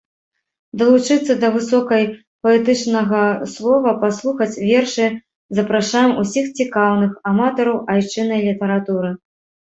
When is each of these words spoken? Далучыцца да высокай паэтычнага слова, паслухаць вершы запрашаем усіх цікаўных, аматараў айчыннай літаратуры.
Далучыцца 0.81 1.33
да 1.41 1.49
высокай 1.55 2.05
паэтычнага 2.45 3.19
слова, 3.55 3.91
паслухаць 4.03 4.55
вершы 4.69 5.05
запрашаем 5.59 6.11
усіх 6.23 6.45
цікаўных, 6.65 7.11
аматараў 7.33 7.77
айчыннай 7.97 8.41
літаратуры. 8.47 9.11